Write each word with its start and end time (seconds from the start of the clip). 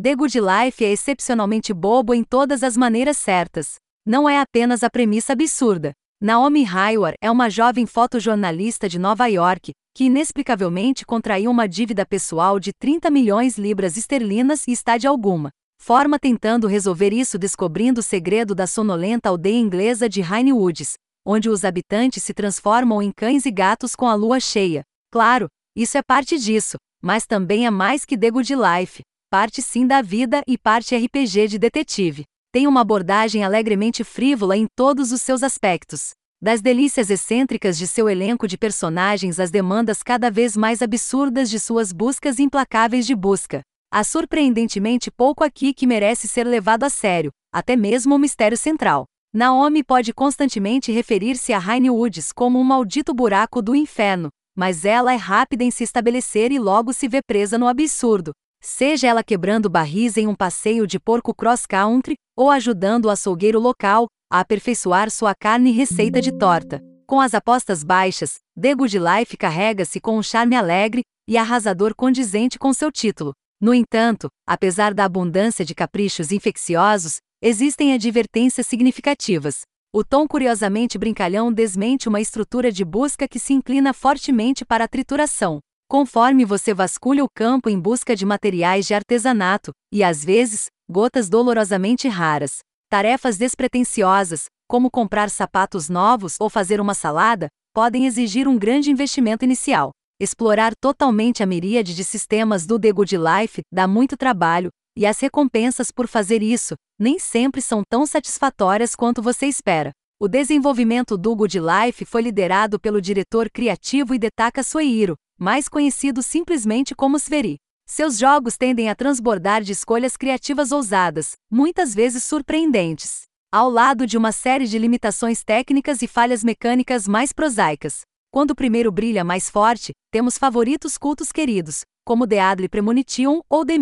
The 0.00 0.14
Good 0.14 0.38
Life 0.38 0.84
é 0.84 0.92
excepcionalmente 0.92 1.74
bobo 1.74 2.14
em 2.14 2.22
todas 2.22 2.62
as 2.62 2.76
maneiras 2.76 3.16
certas. 3.16 3.78
Não 4.06 4.28
é 4.28 4.38
apenas 4.38 4.84
a 4.84 4.88
premissa 4.88 5.32
absurda. 5.32 5.90
Naomi 6.22 6.64
Hayward 6.64 7.16
é 7.20 7.28
uma 7.28 7.50
jovem 7.50 7.84
fotojornalista 7.84 8.88
de 8.88 8.96
Nova 8.96 9.26
York, 9.26 9.72
que 9.96 10.04
inexplicavelmente 10.04 11.04
contraiu 11.04 11.50
uma 11.50 11.68
dívida 11.68 12.06
pessoal 12.06 12.60
de 12.60 12.70
30 12.78 13.10
milhões 13.10 13.58
libras 13.58 13.96
esterlinas 13.96 14.68
e 14.68 14.70
está 14.70 14.96
de 14.96 15.08
alguma 15.08 15.50
forma 15.82 16.16
tentando 16.16 16.68
resolver 16.68 17.12
isso 17.12 17.36
descobrindo 17.36 17.98
o 17.98 18.02
segredo 18.02 18.54
da 18.54 18.68
sonolenta 18.68 19.28
aldeia 19.28 19.58
inglesa 19.58 20.08
de 20.08 20.20
Hine 20.20 20.52
Woods, 20.52 20.92
onde 21.26 21.50
os 21.50 21.64
habitantes 21.64 22.22
se 22.22 22.32
transformam 22.32 23.02
em 23.02 23.10
cães 23.10 23.44
e 23.46 23.50
gatos 23.50 23.96
com 23.96 24.06
a 24.06 24.14
lua 24.14 24.38
cheia. 24.38 24.84
Claro, 25.10 25.48
isso 25.74 25.98
é 25.98 26.02
parte 26.04 26.38
disso, 26.38 26.76
mas 27.02 27.26
também 27.26 27.66
é 27.66 27.70
mais 27.70 28.04
que 28.04 28.16
The 28.16 28.30
Good 28.30 28.54
Life, 28.54 29.02
parte 29.28 29.60
sim 29.60 29.86
da 29.86 30.00
vida 30.00 30.42
e 30.46 30.56
parte 30.56 30.96
RPG 30.96 31.48
de 31.48 31.58
detetive 31.58 32.24
tem 32.50 32.66
uma 32.66 32.80
abordagem 32.80 33.44
alegremente 33.44 34.02
frívola 34.02 34.56
em 34.56 34.66
todos 34.74 35.12
os 35.12 35.20
seus 35.20 35.42
aspectos. 35.42 36.12
Das 36.40 36.62
delícias 36.62 37.10
excêntricas 37.10 37.76
de 37.76 37.86
seu 37.86 38.08
elenco 38.08 38.48
de 38.48 38.56
personagens 38.56 39.38
às 39.38 39.50
demandas 39.50 40.02
cada 40.02 40.30
vez 40.30 40.56
mais 40.56 40.80
absurdas 40.80 41.50
de 41.50 41.60
suas 41.60 41.92
buscas 41.92 42.38
implacáveis 42.38 43.04
de 43.04 43.14
busca. 43.14 43.60
Há 43.92 44.02
surpreendentemente 44.02 45.10
pouco 45.10 45.44
aqui 45.44 45.74
que 45.74 45.86
merece 45.86 46.26
ser 46.26 46.46
levado 46.46 46.84
a 46.84 46.90
sério, 46.90 47.30
até 47.52 47.76
mesmo 47.76 48.14
o 48.14 48.18
mistério 48.18 48.56
central. 48.56 49.04
Naomi 49.34 49.84
pode 49.84 50.14
constantemente 50.14 50.90
referir-se 50.90 51.52
a 51.52 51.58
Raine 51.58 51.90
Woods 51.90 52.32
como 52.32 52.58
um 52.58 52.64
maldito 52.64 53.12
buraco 53.12 53.60
do 53.60 53.76
inferno, 53.76 54.30
mas 54.56 54.86
ela 54.86 55.12
é 55.12 55.16
rápida 55.16 55.64
em 55.64 55.70
se 55.70 55.84
estabelecer 55.84 56.50
e 56.50 56.58
logo 56.58 56.94
se 56.94 57.06
vê 57.06 57.20
presa 57.22 57.58
no 57.58 57.68
absurdo, 57.68 58.32
Seja 58.60 59.06
ela 59.06 59.22
quebrando 59.22 59.70
barris 59.70 60.16
em 60.16 60.26
um 60.26 60.34
passeio 60.34 60.86
de 60.86 60.98
porco 60.98 61.34
cross-country, 61.34 62.16
ou 62.36 62.50
ajudando 62.50 63.06
o 63.06 63.10
açougueiro 63.10 63.60
local 63.60 64.06
a 64.30 64.40
aperfeiçoar 64.40 65.10
sua 65.10 65.34
carne 65.34 65.70
receita 65.70 66.20
de 66.20 66.32
torta. 66.32 66.82
Com 67.06 67.20
as 67.20 67.34
apostas 67.34 67.82
baixas, 67.82 68.34
The 68.60 68.74
Good 68.74 68.98
Life 68.98 69.36
carrega-se 69.36 70.00
com 70.00 70.18
um 70.18 70.22
charme 70.22 70.54
alegre 70.54 71.02
e 71.26 71.36
arrasador 71.36 71.94
condizente 71.94 72.58
com 72.58 72.72
seu 72.72 72.92
título. 72.92 73.32
No 73.60 73.72
entanto, 73.72 74.28
apesar 74.46 74.92
da 74.92 75.04
abundância 75.04 75.64
de 75.64 75.74
caprichos 75.74 76.30
infecciosos, 76.30 77.16
existem 77.42 77.94
advertências 77.94 78.66
significativas. 78.66 79.62
O 79.92 80.04
tom 80.04 80.28
curiosamente 80.28 80.98
brincalhão 80.98 81.50
desmente 81.50 82.08
uma 82.08 82.20
estrutura 82.20 82.70
de 82.70 82.84
busca 82.84 83.26
que 83.26 83.38
se 83.38 83.54
inclina 83.54 83.94
fortemente 83.94 84.64
para 84.64 84.84
a 84.84 84.88
trituração. 84.88 85.60
Conforme 85.90 86.44
você 86.44 86.74
vasculha 86.74 87.24
o 87.24 87.30
campo 87.34 87.70
em 87.70 87.80
busca 87.80 88.14
de 88.14 88.26
materiais 88.26 88.86
de 88.86 88.92
artesanato, 88.92 89.72
e 89.90 90.04
às 90.04 90.22
vezes, 90.22 90.66
gotas 90.86 91.30
dolorosamente 91.30 92.06
raras, 92.08 92.58
tarefas 92.90 93.38
despretensiosas, 93.38 94.44
como 94.68 94.90
comprar 94.90 95.30
sapatos 95.30 95.88
novos 95.88 96.36
ou 96.38 96.50
fazer 96.50 96.78
uma 96.78 96.92
salada, 96.92 97.48
podem 97.72 98.04
exigir 98.04 98.46
um 98.46 98.58
grande 98.58 98.90
investimento 98.90 99.46
inicial. 99.46 99.92
Explorar 100.20 100.74
totalmente 100.78 101.42
a 101.42 101.46
miríade 101.46 101.94
de 101.94 102.04
sistemas 102.04 102.66
do 102.66 102.78
The 102.78 102.92
Good 102.92 103.16
Life 103.16 103.62
dá 103.72 103.88
muito 103.88 104.14
trabalho, 104.14 104.68
e 104.94 105.06
as 105.06 105.18
recompensas 105.18 105.90
por 105.90 106.06
fazer 106.06 106.42
isso 106.42 106.74
nem 107.00 107.18
sempre 107.18 107.62
são 107.62 107.82
tão 107.88 108.04
satisfatórias 108.04 108.94
quanto 108.94 109.22
você 109.22 109.46
espera. 109.46 109.92
O 110.20 110.26
desenvolvimento 110.26 111.16
do 111.16 111.36
Good 111.36 111.60
Life 111.60 112.04
foi 112.04 112.22
liderado 112.22 112.80
pelo 112.80 113.00
diretor 113.00 113.48
criativo 113.48 114.12
Hidetaka 114.12 114.64
Soihiro, 114.64 115.14
mais 115.38 115.68
conhecido 115.68 116.24
simplesmente 116.24 116.92
como 116.92 117.20
Sveri. 117.20 117.58
Seus 117.86 118.18
jogos 118.18 118.56
tendem 118.56 118.90
a 118.90 118.96
transbordar 118.96 119.62
de 119.62 119.70
escolhas 119.70 120.16
criativas 120.16 120.72
ousadas, 120.72 121.34
muitas 121.48 121.94
vezes 121.94 122.24
surpreendentes, 122.24 123.26
ao 123.52 123.70
lado 123.70 124.08
de 124.08 124.18
uma 124.18 124.32
série 124.32 124.66
de 124.66 124.76
limitações 124.76 125.44
técnicas 125.44 126.02
e 126.02 126.08
falhas 126.08 126.42
mecânicas 126.42 127.06
mais 127.06 127.32
prosaicas. 127.32 128.00
Quando 128.32 128.50
o 128.50 128.56
primeiro 128.56 128.90
brilha 128.90 129.22
mais 129.22 129.48
forte, 129.48 129.92
temos 130.10 130.36
favoritos 130.36 130.98
cultos 130.98 131.30
queridos, 131.30 131.82
como 132.04 132.26
The 132.26 132.40
Adli 132.40 132.68
Premonition 132.68 133.40
ou 133.48 133.64
The 133.64 133.76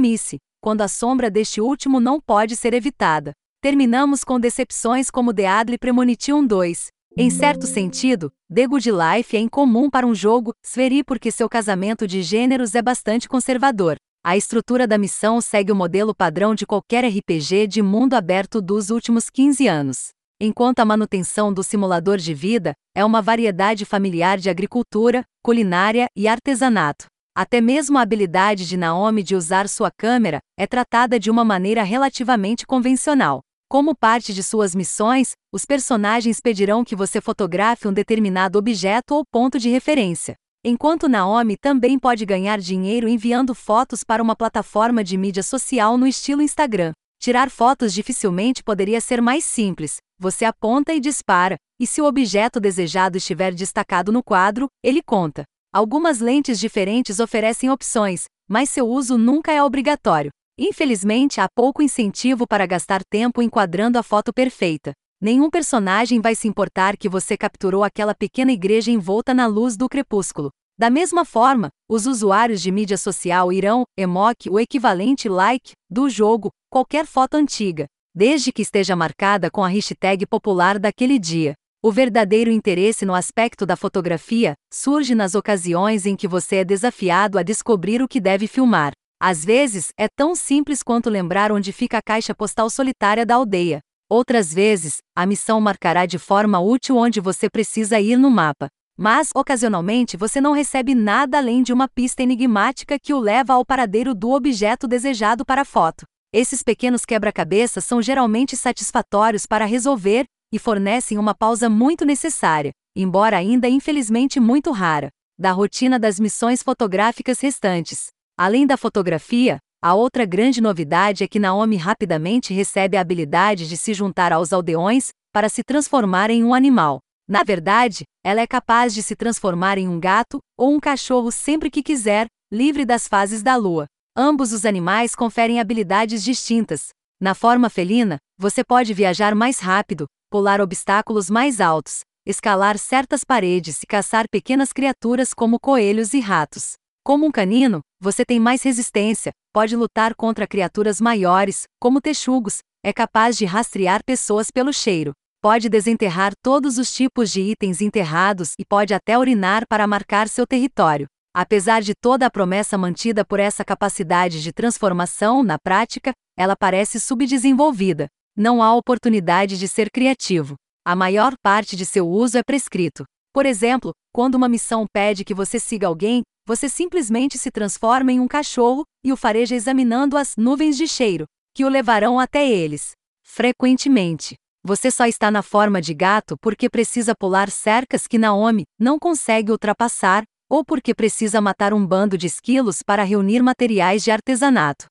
quando 0.61 0.83
a 0.83 0.89
sombra 0.89 1.31
deste 1.31 1.63
último 1.63 1.99
não 1.99 2.21
pode 2.21 2.57
ser 2.57 2.75
evitada. 2.75 3.33
Terminamos 3.61 4.23
com 4.23 4.39
decepções 4.39 5.11
como 5.11 5.35
The 5.35 5.47
Adli 5.47 5.79
Premonition 5.79 6.45
2, 6.47 6.89
em 7.19 7.31
certo 7.31 7.67
sentido, 7.67 8.31
The 8.55 8.67
Good 8.67 8.91
Life 8.91 9.35
é 9.39 9.41
incomum 9.41 9.89
para 9.89 10.07
um 10.07 10.15
jogo, 10.15 10.53
Sferi 10.63 11.03
porque 11.03 11.31
seu 11.31 11.49
casamento 11.49 12.07
de 12.07 12.21
gêneros 12.21 12.75
é 12.75 12.83
bastante 12.83 13.27
conservador. 13.27 13.97
A 14.23 14.37
estrutura 14.37 14.87
da 14.87 14.99
missão 14.99 15.41
segue 15.41 15.73
o 15.73 15.75
modelo 15.75 16.15
padrão 16.15 16.55
de 16.55 16.67
qualquer 16.67 17.07
RPG 17.07 17.69
de 17.69 17.81
mundo 17.81 18.13
aberto 18.13 18.61
dos 18.61 18.91
últimos 18.91 19.31
15 19.31 19.67
anos. 19.67 20.09
Enquanto 20.39 20.81
a 20.81 20.85
manutenção 20.85 21.51
do 21.51 21.63
simulador 21.63 22.19
de 22.19 22.35
vida 22.35 22.75
é 22.95 23.03
uma 23.03 23.23
variedade 23.23 23.87
familiar 23.87 24.37
de 24.37 24.51
agricultura, 24.51 25.25
culinária 25.43 26.09
e 26.15 26.29
artesanato. 26.29 27.07
Até 27.37 27.61
mesmo 27.61 27.99
a 27.99 28.01
habilidade 28.01 28.67
de 28.67 28.79
Naomi 28.79 29.23
de 29.23 29.37
usar 29.37 29.69
sua 29.69 29.91
câmera 29.91 30.39
é 30.59 30.67
tratada 30.67 31.21
de 31.21 31.31
uma 31.31 31.45
maneira 31.45 31.83
relativamente 31.83 32.67
convencional. 32.67 33.41
Como 33.69 33.95
parte 33.95 34.33
de 34.33 34.43
suas 34.43 34.75
missões, 34.75 35.33
os 35.53 35.67
personagens 35.67 36.41
pedirão 36.41 36.83
que 36.83 36.97
você 36.97 37.21
fotografe 37.21 37.87
um 37.87 37.93
determinado 37.93 38.59
objeto 38.59 39.15
ou 39.15 39.23
ponto 39.23 39.59
de 39.59 39.69
referência. 39.69 40.35
Enquanto 40.65 41.11
Naomi 41.11 41.59
também 41.59 41.99
pode 41.99 42.25
ganhar 42.25 42.59
dinheiro 42.59 43.07
enviando 43.07 43.55
fotos 43.55 44.03
para 44.03 44.23
uma 44.23 44.35
plataforma 44.35 45.05
de 45.05 45.19
mídia 45.19 45.43
social 45.43 45.99
no 45.99 46.07
estilo 46.07 46.41
Instagram. 46.41 46.93
Tirar 47.21 47.51
fotos 47.51 47.93
dificilmente 47.93 48.65
poderia 48.65 49.01
ser 49.01 49.21
mais 49.21 49.45
simples. 49.45 49.99
Você 50.19 50.47
aponta 50.47 50.95
e 50.95 51.01
dispara, 51.01 51.57
e 51.79 51.87
se 51.87 52.01
o 52.01 52.07
objeto 52.07 52.59
desejado 52.59 53.19
estiver 53.19 53.53
destacado 53.53 54.11
no 54.11 54.23
quadro, 54.23 54.69
ele 54.83 55.03
conta. 55.03 55.45
Algumas 55.77 56.21
lentes 56.21 56.59
diferentes 56.59 57.21
oferecem 57.21 57.69
opções, 57.69 58.25
mas 58.49 58.71
seu 58.71 58.89
uso 58.89 59.19
nunca 59.19 59.53
é 59.53 59.63
obrigatório. 59.63 60.31
Infelizmente, 60.59 61.39
há 61.39 61.51
pouco 61.55 61.83
incentivo 61.83 62.47
para 62.47 62.65
gastar 62.65 63.05
tempo 63.05 63.43
enquadrando 63.43 63.99
a 63.99 64.03
foto 64.03 64.33
perfeita. 64.33 64.93
Nenhum 65.21 65.51
personagem 65.51 66.19
vai 66.19 66.35
se 66.35 66.49
importar 66.49 66.97
que 66.97 67.11
você 67.11 67.37
capturou 67.37 67.85
aquela 67.85 68.15
pequena 68.15 68.53
igreja 68.53 68.91
envolta 68.91 69.35
na 69.35 69.47
luz 69.47 69.77
do 69.77 69.87
crepúsculo. 69.87 70.49
Da 70.79 70.89
mesma 70.89 71.27
forma, 71.27 71.69
os 71.91 72.07
usuários 72.07 72.63
de 72.63 72.73
mídia 72.73 72.97
social 72.97 73.53
irão 73.53 73.85
emoc 73.99 74.49
o 74.49 74.59
equivalente 74.59 75.29
like 75.29 75.73
do 75.91 76.09
jogo, 76.09 76.49
qualquer 76.73 77.05
foto 77.05 77.35
antiga, 77.35 77.85
desde 78.15 78.51
que 78.51 78.63
esteja 78.63 78.97
marcada 78.97 79.51
com 79.51 79.63
a 79.63 79.69
hashtag 79.69 80.25
popular 80.25 80.79
daquele 80.79 81.19
dia. 81.19 81.53
O 81.83 81.93
verdadeiro 81.93 82.51
interesse 82.51 83.05
no 83.05 83.15
aspecto 83.15 83.67
da 83.67 83.77
fotografia 83.77 84.55
surge 84.73 85.15
nas 85.15 85.35
ocasiões 85.35 86.07
em 86.07 86.17
que 86.17 86.27
você 86.27 86.57
é 86.57 86.65
desafiado 86.65 87.39
a 87.39 87.43
descobrir 87.43 88.03
o 88.03 88.09
que 88.09 88.21
deve 88.21 88.47
filmar. 88.47 88.93
Às 89.21 89.45
vezes, 89.45 89.91
é 89.99 90.09
tão 90.09 90.35
simples 90.35 90.83
quanto 90.83 91.09
lembrar 91.09 91.53
onde 91.53 91.73
fica 91.73 91.99
a 91.99 92.03
caixa 92.03 92.35
postal 92.35 92.69
solitária 92.71 93.25
da 93.25 93.37
aldeia. 93.37 93.81
Outras 94.11 94.53
vezes, 94.53 94.99
a 95.17 95.27
missão 95.27 95.61
marcará 95.61 96.07
de 96.07 96.19
forma 96.19 96.59
útil 96.59 96.97
onde 96.97 97.21
você 97.21 97.49
precisa 97.49 98.01
ir 98.01 98.17
no 98.17 98.31
mapa. 98.31 98.69
Mas, 98.99 99.29
ocasionalmente, 99.35 100.17
você 100.17 100.41
não 100.41 100.53
recebe 100.53 100.95
nada 100.95 101.39
além 101.39 101.63
de 101.63 101.73
uma 101.73 101.89
pista 101.89 102.23
enigmática 102.23 102.99
que 102.99 103.13
o 103.13 103.21
leva 103.21 103.53
ao 103.53 103.65
paradeiro 103.65 104.15
do 104.15 104.31
objeto 104.33 104.89
desejado 104.89 105.45
para 105.45 105.61
a 105.61 105.65
foto. 105.65 106.05
Esses 106.33 106.63
pequenos 106.63 107.05
quebra-cabeças 107.05 107.85
são 107.85 108.03
geralmente 108.03 108.57
satisfatórios 108.57 109.47
para 109.47 109.65
resolver 109.65 110.27
e 110.53 110.59
fornecem 110.59 111.19
uma 111.19 111.35
pausa 111.35 111.69
muito 111.69 112.05
necessária, 112.05 112.73
embora 112.95 113.37
ainda 113.37 113.69
infelizmente 113.69 114.41
muito 114.41 114.71
rara, 114.71 115.09
da 115.39 115.53
rotina 115.53 115.99
das 115.99 116.19
missões 116.19 116.63
fotográficas 116.63 117.41
restantes. 117.41 118.07
Além 118.39 118.67
da 118.67 118.77
fotografia, 118.77 119.59
a 119.83 119.95
outra 119.95 120.25
grande 120.25 120.61
novidade 120.61 121.23
é 121.23 121.29
que 121.29 121.39
Naomi 121.39 121.77
rapidamente 121.77 122.55
recebe 122.55 122.97
a 122.97 123.01
habilidade 123.01 123.69
de 123.69 123.77
se 123.77 123.93
juntar 123.93 124.33
aos 124.33 124.53
aldeões 124.53 125.11
para 125.33 125.49
se 125.49 125.63
transformar 125.63 126.31
em 126.31 126.43
um 126.43 126.55
animal. 126.55 126.99
Na 127.29 127.43
verdade, 127.43 128.05
ela 128.25 128.41
é 128.41 128.47
capaz 128.47 128.95
de 128.95 129.03
se 129.03 129.15
transformar 129.15 129.79
em 129.79 129.89
um 129.89 130.01
gato 130.01 130.39
ou 130.57 130.73
um 130.73 130.81
cachorro 130.81 131.31
sempre 131.31 131.71
que 131.71 131.83
quiser, 131.83 132.27
livre 132.51 132.85
das 132.85 133.07
fases 133.07 133.43
da 133.43 133.57
lua. 133.57 133.87
Ambos 134.17 134.53
os 134.53 134.65
animais 134.65 135.15
conferem 135.15 135.61
habilidades 135.61 136.25
distintas. 136.25 136.89
Na 137.21 137.35
forma 137.35 137.69
felina, 137.69 138.19
você 138.39 138.65
pode 138.65 138.95
viajar 138.95 139.35
mais 139.35 139.59
rápido, 139.59 140.07
pular 140.31 140.61
obstáculos 140.61 141.31
mais 141.31 141.61
altos, 141.61 142.01
escalar 142.27 142.79
certas 142.79 143.23
paredes 143.25 143.83
e 143.83 143.87
caçar 143.87 144.27
pequenas 144.29 144.73
criaturas 144.73 145.33
como 145.33 145.61
coelhos 145.61 146.13
e 146.13 146.21
ratos. 146.21 146.73
Como 147.05 147.25
um 147.25 147.31
canino, 147.31 147.81
você 148.01 148.25
tem 148.25 148.41
mais 148.41 148.63
resistência, 148.63 149.33
pode 149.53 149.77
lutar 149.77 150.15
contra 150.15 150.47
criaturas 150.47 151.01
maiores, 151.01 151.65
como 151.81 152.01
texugos, 152.01 152.59
é 152.85 152.93
capaz 152.93 153.37
de 153.37 153.45
rastrear 153.45 154.01
pessoas 154.05 154.51
pelo 154.51 154.73
cheiro, 154.73 155.13
pode 155.41 155.69
desenterrar 155.69 156.33
todos 156.43 156.79
os 156.79 156.93
tipos 156.93 157.31
de 157.31 157.41
itens 157.41 157.81
enterrados 157.81 158.55
e 158.59 158.65
pode 158.65 158.93
até 158.93 159.17
urinar 159.17 159.65
para 159.69 159.87
marcar 159.87 160.29
seu 160.29 160.47
território. 160.47 161.07
Apesar 161.33 161.83
de 161.83 161.95
toda 161.95 162.27
a 162.27 162.31
promessa 162.31 162.77
mantida 162.77 163.25
por 163.25 163.39
essa 163.39 163.65
capacidade 163.65 164.43
de 164.43 164.53
transformação, 164.53 165.43
na 165.43 165.59
prática, 165.59 166.13
ela 166.37 166.57
parece 166.57 166.99
subdesenvolvida. 166.99 168.09
Não 168.39 168.63
há 168.63 168.75
oportunidade 168.75 169.59
de 169.59 169.67
ser 169.67 169.91
criativo. 169.91 170.57
A 170.85 170.95
maior 170.95 171.33
parte 171.43 171.75
de 171.75 171.87
seu 171.87 172.07
uso 172.07 172.37
é 172.37 172.43
prescrito. 172.43 173.05
Por 173.33 173.47
exemplo, 173.47 173.93
quando 174.13 174.35
uma 174.35 174.47
missão 174.47 174.85
pede 174.93 175.25
que 175.25 175.33
você 175.33 175.59
siga 175.59 175.87
alguém, 175.87 176.23
você 176.47 176.69
simplesmente 176.69 177.39
se 177.39 177.51
transforma 177.51 178.13
em 178.13 178.21
um 178.21 178.29
cachorro 178.29 178.85
e 179.03 179.11
o 179.11 179.17
fareja 179.17 179.55
examinando 179.55 180.19
as 180.19 180.37
nuvens 180.37 180.77
de 180.77 180.87
cheiro, 180.87 181.25
que 181.55 181.65
o 181.65 181.69
levarão 181.69 182.21
até 182.21 182.47
eles. 182.47 182.91
Frequentemente, 183.25 184.35
você 184.63 184.91
só 184.91 185.07
está 185.07 185.31
na 185.31 185.43
forma 185.43 185.81
de 185.81 185.95
gato 185.95 186.37
porque 186.39 186.69
precisa 186.69 187.15
pular 187.19 187.51
cercas 187.51 188.07
que 188.07 188.19
Naomi 188.19 188.65
não 188.79 188.99
consegue 188.99 189.51
ultrapassar, 189.51 190.25
ou 190.51 190.63
porque 190.63 190.95
precisa 190.95 191.41
matar 191.41 191.73
um 191.73 191.87
bando 191.87 192.19
de 192.19 192.27
esquilos 192.27 192.83
para 192.83 193.03
reunir 193.03 193.43
materiais 193.43 194.05
de 194.05 194.11
artesanato. 194.11 194.87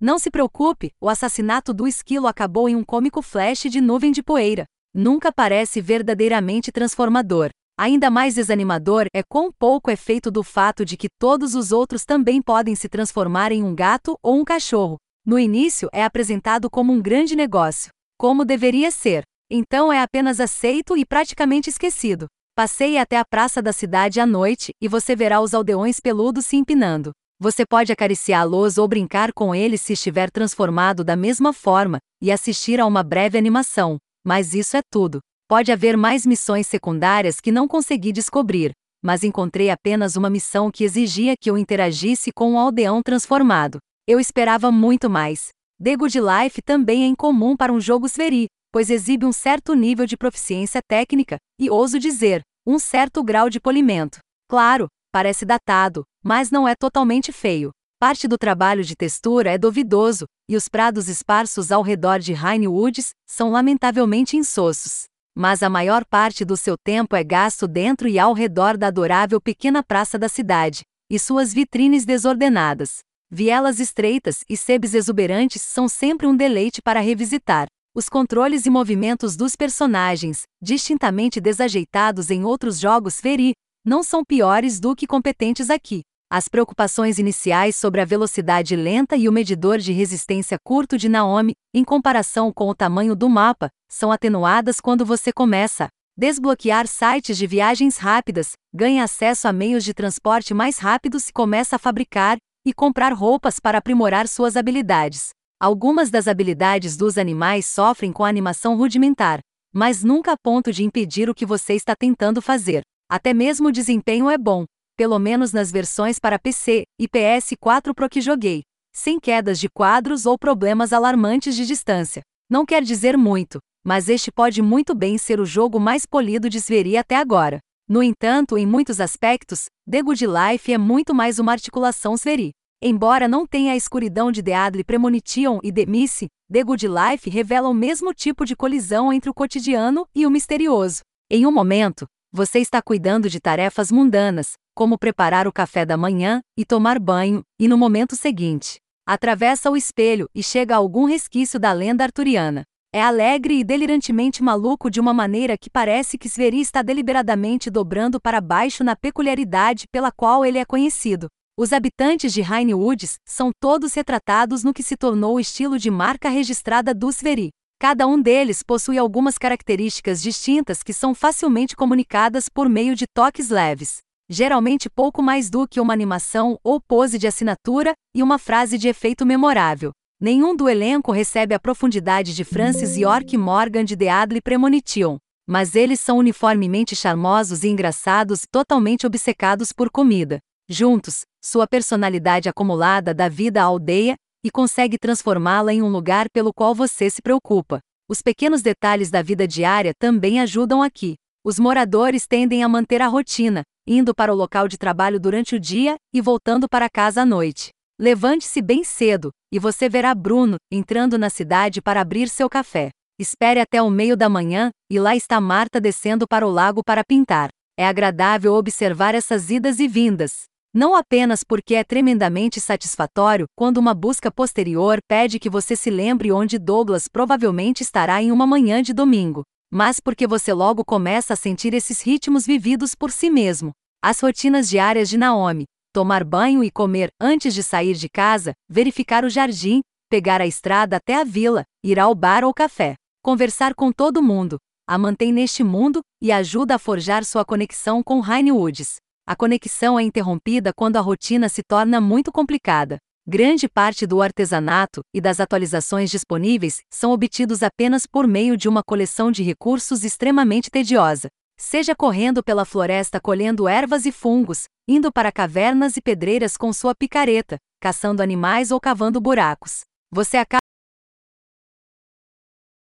Não 0.00 0.18
se 0.18 0.30
preocupe, 0.30 0.92
o 0.98 1.10
assassinato 1.10 1.74
do 1.74 1.86
esquilo 1.86 2.26
acabou 2.26 2.70
em 2.70 2.74
um 2.74 2.82
cômico 2.82 3.20
flash 3.20 3.64
de 3.64 3.82
nuvem 3.82 4.10
de 4.10 4.22
poeira. 4.22 4.64
Nunca 4.94 5.30
parece 5.30 5.78
verdadeiramente 5.78 6.72
transformador. 6.72 7.50
Ainda 7.78 8.10
mais 8.10 8.34
desanimador 8.34 9.06
é 9.14 9.22
quão 9.22 9.52
pouco 9.52 9.90
é 9.90 9.96
feito 9.96 10.30
do 10.30 10.42
fato 10.42 10.86
de 10.86 10.96
que 10.96 11.08
todos 11.18 11.54
os 11.54 11.70
outros 11.70 12.06
também 12.06 12.40
podem 12.40 12.74
se 12.74 12.88
transformar 12.88 13.52
em 13.52 13.62
um 13.62 13.74
gato 13.74 14.18
ou 14.22 14.40
um 14.40 14.44
cachorro. 14.44 14.96
No 15.24 15.38
início 15.38 15.88
é 15.92 16.02
apresentado 16.02 16.70
como 16.70 16.94
um 16.94 17.00
grande 17.00 17.36
negócio, 17.36 17.90
como 18.18 18.42
deveria 18.42 18.90
ser. 18.90 19.22
Então 19.50 19.92
é 19.92 20.00
apenas 20.00 20.40
aceito 20.40 20.96
e 20.96 21.04
praticamente 21.04 21.68
esquecido. 21.68 22.26
Passeie 22.54 22.96
até 22.96 23.18
a 23.18 23.24
praça 23.24 23.60
da 23.60 23.72
cidade 23.72 24.18
à 24.18 24.24
noite 24.24 24.72
e 24.80 24.88
você 24.88 25.14
verá 25.14 25.42
os 25.42 25.52
aldeões 25.52 26.00
peludos 26.00 26.46
se 26.46 26.56
empinando. 26.56 27.12
Você 27.42 27.64
pode 27.64 27.90
acariciá-los 27.90 28.76
ou 28.76 28.86
brincar 28.86 29.32
com 29.32 29.54
eles 29.54 29.80
se 29.80 29.94
estiver 29.94 30.30
transformado 30.30 31.02
da 31.02 31.16
mesma 31.16 31.54
forma 31.54 31.98
e 32.20 32.30
assistir 32.30 32.78
a 32.78 32.84
uma 32.84 33.02
breve 33.02 33.38
animação, 33.38 33.96
mas 34.22 34.52
isso 34.52 34.76
é 34.76 34.82
tudo. 34.92 35.20
Pode 35.48 35.72
haver 35.72 35.96
mais 35.96 36.26
missões 36.26 36.66
secundárias 36.66 37.40
que 37.40 37.50
não 37.50 37.66
consegui 37.66 38.12
descobrir, 38.12 38.72
mas 39.02 39.24
encontrei 39.24 39.70
apenas 39.70 40.16
uma 40.16 40.28
missão 40.28 40.70
que 40.70 40.84
exigia 40.84 41.32
que 41.34 41.50
eu 41.50 41.56
interagisse 41.56 42.30
com 42.30 42.52
um 42.52 42.58
aldeão 42.58 43.00
transformado. 43.02 43.78
Eu 44.06 44.20
esperava 44.20 44.70
muito 44.70 45.08
mais. 45.08 45.48
The 45.82 45.96
Good 45.96 46.18
Life 46.20 46.60
também 46.60 47.04
é 47.04 47.06
incomum 47.06 47.56
para 47.56 47.72
um 47.72 47.80
jogo 47.80 48.06
Sveri, 48.06 48.48
pois 48.70 48.90
exibe 48.90 49.24
um 49.24 49.32
certo 49.32 49.72
nível 49.72 50.04
de 50.04 50.14
proficiência 50.14 50.82
técnica, 50.86 51.38
e 51.58 51.70
ouso 51.70 51.98
dizer, 51.98 52.42
um 52.66 52.78
certo 52.78 53.24
grau 53.24 53.48
de 53.48 53.58
polimento. 53.58 54.18
Claro, 54.46 54.88
parece 55.10 55.46
datado, 55.46 56.04
mas 56.22 56.50
não 56.50 56.66
é 56.66 56.74
totalmente 56.74 57.32
feio. 57.32 57.70
Parte 57.98 58.26
do 58.26 58.38
trabalho 58.38 58.82
de 58.82 58.96
textura 58.96 59.50
é 59.50 59.58
duvidoso, 59.58 60.26
e 60.48 60.56
os 60.56 60.68
prados 60.68 61.08
esparsos 61.08 61.70
ao 61.70 61.82
redor 61.82 62.18
de 62.18 62.32
Rainy 62.32 62.68
Woods 62.68 63.10
são 63.26 63.50
lamentavelmente 63.50 64.36
insossos 64.36 65.10
mas 65.34 65.62
a 65.62 65.70
maior 65.70 66.04
parte 66.04 66.44
do 66.44 66.56
seu 66.56 66.76
tempo 66.76 67.14
é 67.16 67.22
gasto 67.22 67.66
dentro 67.68 68.08
e 68.08 68.18
ao 68.18 68.32
redor 68.32 68.76
da 68.76 68.88
adorável 68.88 69.40
pequena 69.40 69.82
praça 69.82 70.18
da 70.18 70.28
cidade, 70.28 70.82
e 71.08 71.18
suas 71.18 71.54
vitrines 71.54 72.04
desordenadas. 72.04 72.98
Vielas 73.30 73.78
estreitas 73.78 74.44
e 74.48 74.56
sebes 74.56 74.92
exuberantes 74.92 75.62
são 75.62 75.88
sempre 75.88 76.26
um 76.26 76.36
deleite 76.36 76.82
para 76.82 77.00
revisitar. 77.00 77.68
Os 77.94 78.08
controles 78.08 78.66
e 78.66 78.70
movimentos 78.70 79.36
dos 79.36 79.56
personagens, 79.56 80.42
distintamente 80.60 81.40
desajeitados 81.40 82.30
em 82.30 82.44
outros 82.44 82.78
jogos 82.78 83.20
Feri, 83.20 83.52
não 83.84 84.02
são 84.02 84.24
piores 84.24 84.78
do 84.78 84.94
que 84.94 85.06
competentes 85.06 85.70
aqui. 85.70 86.02
As 86.30 86.48
preocupações 86.48 87.18
iniciais 87.18 87.74
sobre 87.74 88.00
a 88.00 88.04
velocidade 88.04 88.76
lenta 88.76 89.16
e 89.16 89.28
o 89.28 89.32
medidor 89.32 89.78
de 89.78 89.92
resistência 89.92 90.56
curto 90.62 90.96
de 90.96 91.08
Naomi, 91.08 91.54
em 91.74 91.82
comparação 91.82 92.52
com 92.52 92.68
o 92.68 92.74
tamanho 92.74 93.16
do 93.16 93.28
mapa, 93.28 93.68
são 93.90 94.12
atenuadas 94.12 94.80
quando 94.80 95.04
você 95.04 95.32
começa 95.32 95.88
desbloquear 96.16 96.86
sites 96.86 97.38
de 97.38 97.46
viagens 97.46 97.96
rápidas, 97.96 98.52
ganha 98.74 99.02
acesso 99.02 99.48
a 99.48 99.52
meios 99.52 99.82
de 99.82 99.94
transporte 99.94 100.52
mais 100.52 100.78
rápidos 100.78 101.28
e 101.28 101.32
começa 101.32 101.76
a 101.76 101.78
fabricar 101.78 102.36
e 102.64 102.74
comprar 102.74 103.12
roupas 103.12 103.58
para 103.58 103.78
aprimorar 103.78 104.28
suas 104.28 104.54
habilidades. 104.54 105.30
Algumas 105.58 106.10
das 106.10 106.28
habilidades 106.28 106.94
dos 106.96 107.16
animais 107.16 107.64
sofrem 107.64 108.12
com 108.12 108.24
animação 108.24 108.76
rudimentar, 108.76 109.40
mas 109.72 110.04
nunca 110.04 110.32
a 110.32 110.36
ponto 110.36 110.70
de 110.70 110.84
impedir 110.84 111.30
o 111.30 111.34
que 111.34 111.46
você 111.46 111.72
está 111.72 111.96
tentando 111.96 112.42
fazer. 112.42 112.82
Até 113.10 113.34
mesmo 113.34 113.66
o 113.66 113.72
desempenho 113.72 114.30
é 114.30 114.38
bom, 114.38 114.64
pelo 114.96 115.18
menos 115.18 115.52
nas 115.52 115.72
versões 115.72 116.20
para 116.20 116.38
PC 116.38 116.84
e 116.96 117.08
PS4 117.08 117.92
Pro 117.92 118.08
que 118.08 118.20
joguei, 118.20 118.62
sem 118.94 119.18
quedas 119.18 119.58
de 119.58 119.68
quadros 119.68 120.26
ou 120.26 120.38
problemas 120.38 120.92
alarmantes 120.92 121.56
de 121.56 121.66
distância. 121.66 122.22
Não 122.48 122.64
quer 122.64 122.84
dizer 122.84 123.18
muito, 123.18 123.58
mas 123.84 124.08
este 124.08 124.30
pode 124.30 124.62
muito 124.62 124.94
bem 124.94 125.18
ser 125.18 125.40
o 125.40 125.44
jogo 125.44 125.80
mais 125.80 126.06
polido 126.06 126.48
de 126.48 126.60
Sveri 126.60 126.96
até 126.96 127.16
agora. 127.16 127.58
No 127.88 128.00
entanto, 128.00 128.56
em 128.56 128.64
muitos 128.64 129.00
aspectos, 129.00 129.64
The 129.90 130.02
Good 130.02 130.26
Life 130.28 130.72
é 130.72 130.78
muito 130.78 131.12
mais 131.12 131.40
uma 131.40 131.50
articulação 131.50 132.16
Sveri. 132.16 132.52
Embora 132.80 133.26
não 133.26 133.44
tenha 133.44 133.72
a 133.72 133.76
escuridão 133.76 134.30
de 134.30 134.40
Deadly 134.40 134.84
Premonition 134.84 135.58
e 135.64 135.72
The 135.72 135.84
Missy, 135.84 136.28
The 136.48 136.62
Good 136.62 136.86
Life 136.86 137.28
revela 137.28 137.68
o 137.68 137.74
mesmo 137.74 138.14
tipo 138.14 138.44
de 138.44 138.54
colisão 138.54 139.12
entre 139.12 139.28
o 139.28 139.34
cotidiano 139.34 140.06
e 140.14 140.24
o 140.24 140.30
misterioso. 140.30 141.00
Em 141.28 141.44
um 141.44 141.50
momento, 141.50 142.06
você 142.32 142.60
está 142.60 142.80
cuidando 142.80 143.28
de 143.28 143.40
tarefas 143.40 143.90
mundanas, 143.90 144.52
como 144.72 144.96
preparar 144.96 145.48
o 145.48 145.52
café 145.52 145.84
da 145.84 145.96
manhã 145.96 146.40
e 146.56 146.64
tomar 146.64 146.98
banho, 146.98 147.42
e 147.58 147.66
no 147.66 147.76
momento 147.76 148.14
seguinte, 148.14 148.78
atravessa 149.04 149.70
o 149.70 149.76
espelho 149.76 150.28
e 150.34 150.42
chega 150.42 150.74
a 150.74 150.78
algum 150.78 151.06
resquício 151.06 151.58
da 151.58 151.72
lenda 151.72 152.04
arturiana. 152.04 152.62
É 152.92 153.02
alegre 153.02 153.58
e 153.58 153.64
delirantemente 153.64 154.42
maluco 154.42 154.90
de 154.90 155.00
uma 155.00 155.12
maneira 155.12 155.56
que 155.58 155.70
parece 155.70 156.16
que 156.16 156.28
Sveri 156.28 156.60
está 156.60 156.82
deliberadamente 156.82 157.70
dobrando 157.70 158.20
para 158.20 158.40
baixo 158.40 158.82
na 158.82 158.96
peculiaridade 158.96 159.86
pela 159.90 160.10
qual 160.10 160.44
ele 160.44 160.58
é 160.58 160.64
conhecido. 160.64 161.28
Os 161.58 161.72
habitantes 161.72 162.32
de 162.32 162.42
Rainy 162.42 162.74
Woods 162.74 163.18
são 163.24 163.50
todos 163.60 163.94
retratados 163.94 164.64
no 164.64 164.72
que 164.72 164.82
se 164.82 164.96
tornou 164.96 165.34
o 165.34 165.40
estilo 165.40 165.78
de 165.78 165.90
marca 165.90 166.28
registrada 166.28 166.94
do 166.94 167.12
Sveri. 167.12 167.50
Cada 167.80 168.06
um 168.06 168.20
deles 168.20 168.62
possui 168.62 168.98
algumas 168.98 169.38
características 169.38 170.22
distintas 170.22 170.82
que 170.82 170.92
são 170.92 171.14
facilmente 171.14 171.74
comunicadas 171.74 172.48
por 172.48 172.68
meio 172.68 172.94
de 172.94 173.06
toques 173.12 173.48
leves 173.48 174.00
geralmente 174.30 174.88
pouco 174.88 175.20
mais 175.20 175.50
do 175.50 175.66
que 175.66 175.80
uma 175.80 175.92
animação 175.92 176.56
ou 176.62 176.80
pose 176.80 177.18
de 177.18 177.26
assinatura 177.26 177.94
e 178.14 178.22
uma 178.22 178.38
frase 178.38 178.78
de 178.78 178.86
efeito 178.86 179.26
memorável. 179.26 179.90
Nenhum 180.20 180.54
do 180.54 180.68
elenco 180.68 181.10
recebe 181.10 181.52
a 181.52 181.58
profundidade 181.58 182.32
de 182.32 182.44
Francis 182.44 182.96
York 182.96 183.36
Morgan 183.36 183.84
de 183.84 183.96
The 183.96 184.08
Adley 184.08 184.40
Premonition, 184.40 185.18
mas 185.48 185.74
eles 185.74 185.98
são 185.98 186.18
uniformemente 186.18 186.94
charmosos 186.94 187.64
e 187.64 187.68
engraçados, 187.68 188.42
totalmente 188.48 189.04
obcecados 189.04 189.72
por 189.72 189.90
comida. 189.90 190.38
Juntos, 190.68 191.22
sua 191.42 191.66
personalidade 191.66 192.48
acumulada 192.48 193.12
dá 193.12 193.28
vida 193.28 193.60
à 193.60 193.64
aldeia 193.64 194.14
e 194.44 194.50
consegue 194.50 194.98
transformá-la 194.98 195.72
em 195.72 195.82
um 195.82 195.88
lugar 195.88 196.28
pelo 196.30 196.52
qual 196.52 196.74
você 196.74 197.10
se 197.10 197.22
preocupa. 197.22 197.80
Os 198.08 198.22
pequenos 198.22 198.62
detalhes 198.62 199.10
da 199.10 199.22
vida 199.22 199.46
diária 199.46 199.92
também 199.98 200.40
ajudam 200.40 200.82
aqui. 200.82 201.14
Os 201.44 201.58
moradores 201.58 202.26
tendem 202.26 202.62
a 202.62 202.68
manter 202.68 203.00
a 203.00 203.06
rotina, 203.06 203.62
indo 203.86 204.14
para 204.14 204.32
o 204.32 204.36
local 204.36 204.68
de 204.68 204.76
trabalho 204.76 205.18
durante 205.18 205.54
o 205.54 205.60
dia 205.60 205.96
e 206.12 206.20
voltando 206.20 206.68
para 206.68 206.88
casa 206.88 207.22
à 207.22 207.26
noite. 207.26 207.70
Levante-se 207.98 208.62
bem 208.62 208.82
cedo, 208.82 209.30
e 209.52 209.58
você 209.58 209.88
verá 209.88 210.14
Bruno 210.14 210.56
entrando 210.70 211.18
na 211.18 211.28
cidade 211.28 211.82
para 211.82 212.00
abrir 212.00 212.28
seu 212.28 212.48
café. 212.48 212.90
Espere 213.18 213.60
até 213.60 213.82
o 213.82 213.90
meio 213.90 214.16
da 214.16 214.28
manhã, 214.28 214.70
e 214.90 214.98
lá 214.98 215.14
está 215.14 215.40
Marta 215.40 215.80
descendo 215.80 216.26
para 216.26 216.46
o 216.46 216.50
lago 216.50 216.82
para 216.82 217.04
pintar. 217.04 217.50
É 217.78 217.86
agradável 217.86 218.54
observar 218.54 219.14
essas 219.14 219.50
idas 219.50 219.78
e 219.78 219.86
vindas. 219.86 220.44
Não 220.72 220.94
apenas 220.94 221.42
porque 221.42 221.74
é 221.74 221.82
tremendamente 221.82 222.60
satisfatório 222.60 223.46
quando 223.56 223.78
uma 223.78 223.92
busca 223.92 224.30
posterior 224.30 225.00
pede 225.08 225.40
que 225.40 225.50
você 225.50 225.74
se 225.74 225.90
lembre 225.90 226.30
onde 226.30 226.60
Douglas 226.60 227.08
provavelmente 227.08 227.82
estará 227.82 228.22
em 228.22 228.30
uma 228.30 228.46
manhã 228.46 228.80
de 228.80 228.92
domingo, 228.92 229.42
mas 229.68 229.98
porque 229.98 230.28
você 230.28 230.52
logo 230.52 230.84
começa 230.84 231.34
a 231.34 231.36
sentir 231.36 231.74
esses 231.74 232.00
ritmos 232.00 232.46
vividos 232.46 232.94
por 232.94 233.10
si 233.10 233.28
mesmo. 233.28 233.72
As 234.00 234.20
rotinas 234.20 234.70
diárias 234.70 235.08
de 235.08 235.18
Naomi: 235.18 235.64
tomar 235.92 236.22
banho 236.22 236.62
e 236.62 236.70
comer 236.70 237.10
antes 237.20 237.52
de 237.52 237.64
sair 237.64 237.94
de 237.94 238.08
casa, 238.08 238.52
verificar 238.68 239.24
o 239.24 239.28
jardim, 239.28 239.80
pegar 240.08 240.40
a 240.40 240.46
estrada 240.46 240.98
até 240.98 241.16
a 241.16 241.24
vila, 241.24 241.64
ir 241.84 241.98
ao 241.98 242.14
bar 242.14 242.44
ou 242.44 242.54
café, 242.54 242.94
conversar 243.24 243.74
com 243.74 243.90
todo 243.90 244.22
mundo, 244.22 244.56
a 244.86 244.96
mantém 244.96 245.32
neste 245.32 245.64
mundo 245.64 246.00
e 246.22 246.30
ajuda 246.30 246.76
a 246.76 246.78
forjar 246.78 247.24
sua 247.24 247.44
conexão 247.44 248.04
com 248.04 248.20
Rainy 248.20 248.52
Woods. 248.52 248.98
A 249.30 249.36
conexão 249.36 249.96
é 249.96 250.02
interrompida 250.02 250.72
quando 250.72 250.96
a 250.96 251.00
rotina 251.00 251.48
se 251.48 251.62
torna 251.62 252.00
muito 252.00 252.32
complicada. 252.32 252.98
Grande 253.24 253.68
parte 253.68 254.04
do 254.04 254.20
artesanato 254.20 255.02
e 255.14 255.20
das 255.20 255.38
atualizações 255.38 256.10
disponíveis 256.10 256.80
são 256.92 257.12
obtidos 257.12 257.62
apenas 257.62 258.08
por 258.08 258.26
meio 258.26 258.56
de 258.56 258.68
uma 258.68 258.82
coleção 258.82 259.30
de 259.30 259.44
recursos 259.44 260.02
extremamente 260.02 260.68
tediosa. 260.68 261.28
Seja 261.56 261.94
correndo 261.94 262.42
pela 262.42 262.64
floresta 262.64 263.20
colhendo 263.20 263.68
ervas 263.68 264.04
e 264.04 264.10
fungos, 264.10 264.64
indo 264.88 265.12
para 265.12 265.30
cavernas 265.30 265.96
e 265.96 266.02
pedreiras 266.02 266.56
com 266.56 266.72
sua 266.72 266.92
picareta, 266.92 267.56
caçando 267.80 268.24
animais 268.24 268.72
ou 268.72 268.80
cavando 268.80 269.20
buracos. 269.20 269.82
Você 270.10 270.38
acaba 270.38 270.59